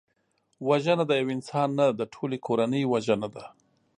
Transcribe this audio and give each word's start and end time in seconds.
وژنه 0.67 1.03
د 1.07 1.11
یو 1.19 1.27
انسان 1.35 1.69
نه، 1.79 1.85
د 1.99 2.01
ټولي 2.13 2.37
کورنۍ 2.47 2.83
وژنه 2.93 3.27
ده 3.35 3.45